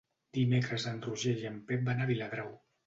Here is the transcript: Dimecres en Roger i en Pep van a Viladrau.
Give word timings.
Dimecres 0.37 0.87
en 0.93 0.97
Roger 1.05 1.37
i 1.45 1.49
en 1.53 1.61
Pep 1.71 1.89
van 1.93 2.03
a 2.07 2.11
Viladrau. 2.13 2.55